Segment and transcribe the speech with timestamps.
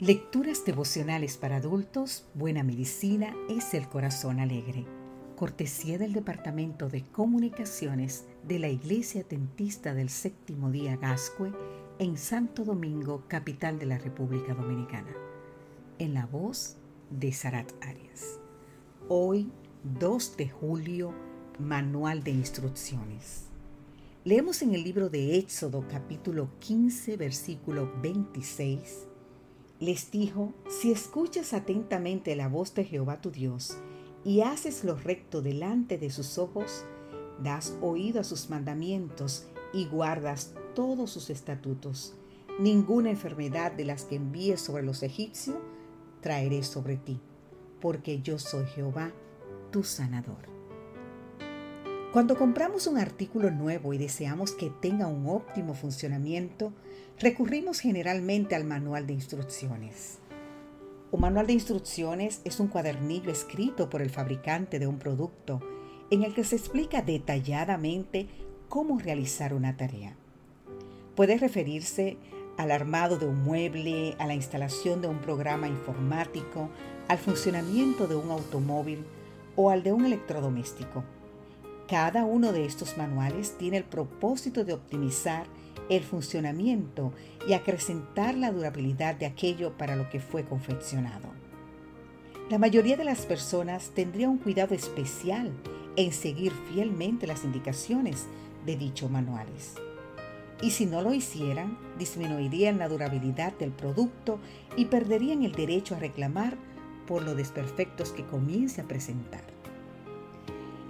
[0.00, 4.84] Lecturas devocionales para adultos, Buena Medicina es el Corazón Alegre.
[5.36, 11.52] Cortesía del Departamento de Comunicaciones de la Iglesia Tentista del Séptimo Día Gascue
[12.00, 15.14] en Santo Domingo, capital de la República Dominicana.
[16.00, 16.74] En la voz
[17.10, 18.40] de Sarat Arias.
[19.08, 19.48] Hoy,
[20.00, 21.14] 2 de julio,
[21.60, 23.44] Manual de Instrucciones.
[24.24, 29.13] Leemos en el libro de Éxodo capítulo 15, versículo 26
[29.80, 33.76] les dijo, si escuchas atentamente la voz de Jehová tu Dios
[34.24, 36.84] y haces lo recto delante de sus ojos,
[37.42, 42.14] das oído a sus mandamientos y guardas todos sus estatutos,
[42.60, 45.56] ninguna enfermedad de las que envíes sobre los egipcios
[46.20, 47.20] traeré sobre ti,
[47.82, 49.12] porque yo soy Jehová,
[49.70, 50.53] tu sanador.
[52.14, 56.72] Cuando compramos un artículo nuevo y deseamos que tenga un óptimo funcionamiento,
[57.18, 60.20] recurrimos generalmente al manual de instrucciones.
[61.10, 65.60] Un manual de instrucciones es un cuadernillo escrito por el fabricante de un producto
[66.12, 68.28] en el que se explica detalladamente
[68.68, 70.14] cómo realizar una tarea.
[71.16, 72.16] Puede referirse
[72.58, 76.70] al armado de un mueble, a la instalación de un programa informático,
[77.08, 79.04] al funcionamiento de un automóvil
[79.56, 81.02] o al de un electrodoméstico.
[81.88, 85.46] Cada uno de estos manuales tiene el propósito de optimizar
[85.90, 87.12] el funcionamiento
[87.46, 91.28] y acrecentar la durabilidad de aquello para lo que fue confeccionado.
[92.50, 95.52] La mayoría de las personas tendría un cuidado especial
[95.96, 98.26] en seguir fielmente las indicaciones
[98.64, 99.74] de dichos manuales.
[100.62, 104.38] Y si no lo hicieran, disminuirían la durabilidad del producto
[104.76, 106.56] y perderían el derecho a reclamar
[107.06, 109.42] por los desperfectos que comience a presentar.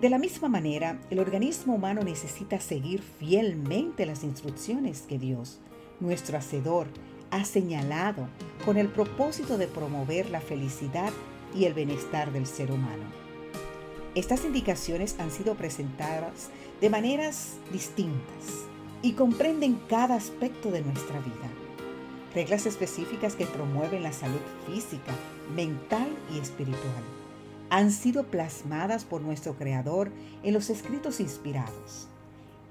[0.00, 5.58] De la misma manera, el organismo humano necesita seguir fielmente las instrucciones que Dios,
[6.00, 6.86] nuestro Hacedor,
[7.30, 8.26] ha señalado
[8.64, 11.12] con el propósito de promover la felicidad
[11.54, 13.04] y el bienestar del ser humano.
[14.14, 16.48] Estas indicaciones han sido presentadas
[16.80, 18.64] de maneras distintas
[19.02, 21.50] y comprenden cada aspecto de nuestra vida.
[22.34, 25.12] Reglas específicas que promueven la salud física,
[25.54, 27.04] mental y espiritual
[27.70, 30.10] han sido plasmadas por nuestro Creador
[30.42, 32.08] en los escritos inspirados.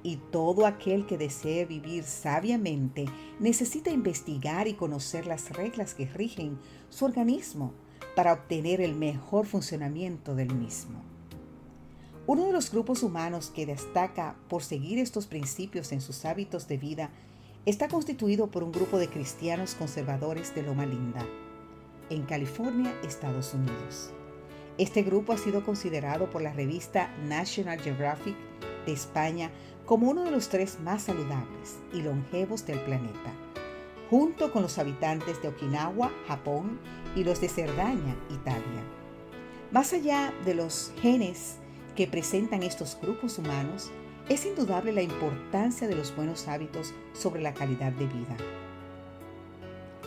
[0.04, 3.06] Y todo aquel que desee vivir sabiamente
[3.40, 6.60] necesita investigar y conocer las reglas que rigen
[6.90, 7.74] su organismo
[8.16, 11.02] para obtener el mejor funcionamiento del mismo.
[12.28, 16.78] Uno de los grupos humanos que destaca por seguir estos principios en sus hábitos de
[16.78, 17.10] vida
[17.66, 21.26] está constituido por un grupo de cristianos conservadores de Loma Linda,
[22.10, 24.14] en California, Estados Unidos.
[24.80, 28.34] Este grupo ha sido considerado por la revista National Geographic
[28.86, 29.52] de España
[29.86, 33.34] como uno de los tres más saludables y longevos del planeta,
[34.10, 36.80] junto con los habitantes de Okinawa, Japón,
[37.14, 38.84] y los de Cerdaña, Italia.
[39.72, 41.58] Más allá de los genes
[41.98, 43.92] que presentan estos grupos humanos,
[44.30, 48.38] es indudable la importancia de los buenos hábitos sobre la calidad de vida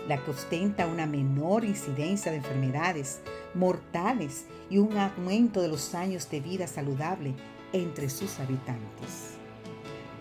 [0.08, 3.20] la que ostenta una menor incidencia de enfermedades
[3.54, 7.34] mortales y un aumento de los años de vida saludable
[7.72, 9.36] entre sus habitantes.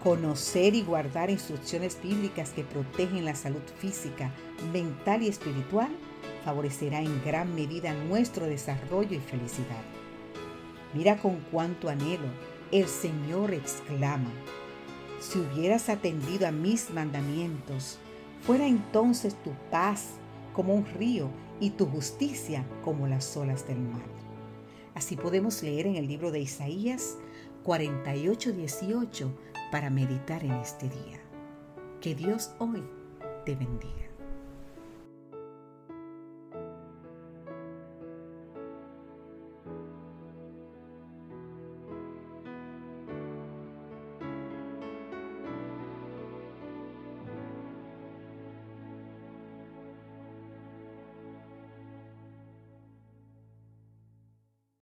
[0.04, 4.32] Conocer y guardar instrucciones bíblicas que protegen la salud física,
[4.74, 5.90] mental y espiritual
[6.44, 9.84] favorecerá en gran medida nuestro desarrollo y felicidad.
[10.94, 12.28] Mira con cuánto anhelo
[12.72, 14.32] el Señor exclama,
[15.20, 18.00] si hubieras atendido a mis mandamientos,
[18.42, 20.16] Fuera entonces tu paz
[20.54, 21.30] como un río
[21.60, 24.02] y tu justicia como las olas del mar.
[24.96, 27.18] Así podemos leer en el libro de Isaías
[27.64, 29.32] 48:18
[29.72, 31.20] para meditar en este día.
[32.02, 32.84] Que Dios hoy
[33.46, 34.11] te bendiga.